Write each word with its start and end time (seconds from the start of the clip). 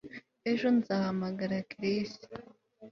Ejo 0.51 0.67
nzahamagara 0.77 1.57
Chris 1.71 2.11